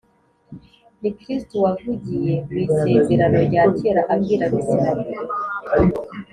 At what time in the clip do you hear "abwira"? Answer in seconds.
4.13-4.43